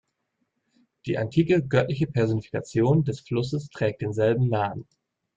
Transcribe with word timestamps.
Die 1.05 1.19
antike 1.19 1.61
göttliche 1.63 2.07
Personifikation 2.07 3.03
des 3.03 3.19
Flusses 3.19 3.69
trägt 3.69 4.01
denselben 4.01 4.49
Namen. 4.49 4.87